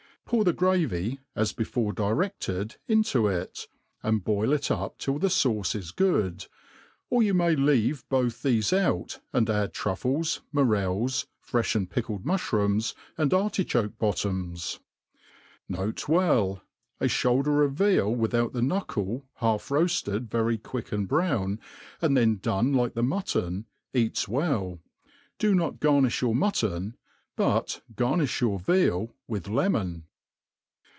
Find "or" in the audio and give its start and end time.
7.09-7.21